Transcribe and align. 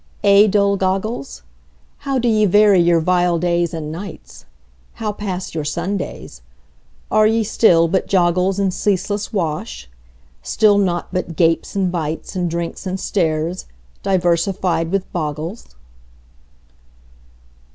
eh, 0.23 0.47
dull 0.47 0.77
goggles? 0.77 1.43
How 1.99 2.17
do 2.17 2.27
ye 2.27 2.47
vary 2.47 2.79
your 2.79 2.99
vile 2.99 3.37
days 3.37 3.71
and 3.71 3.91
nights? 3.91 4.45
How 4.93 5.11
pass 5.11 5.53
your 5.53 5.63
Sundays? 5.63 6.41
Are 7.11 7.27
ye 7.27 7.43
still 7.43 7.87
but 7.87 8.07
joggles 8.07 8.57
In 8.57 8.71
ceaseless 8.71 9.31
wash? 9.31 9.87
Still 10.41 10.79
naught 10.79 11.09
but 11.13 11.35
gapes 11.35 11.75
and 11.75 11.91
bites, 11.91 12.35
And 12.35 12.49
drinks 12.49 12.87
and 12.87 12.99
stares, 12.99 13.67
diversified 14.01 14.89
with 14.89 15.05
boggles? 15.13 15.75